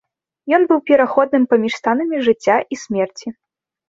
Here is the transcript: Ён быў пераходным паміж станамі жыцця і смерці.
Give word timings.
Ён 0.57 0.63
быў 0.69 0.79
пераходным 0.89 1.43
паміж 1.51 1.75
станамі 1.81 2.21
жыцця 2.29 2.57
і 2.77 2.79
смерці. 2.85 3.27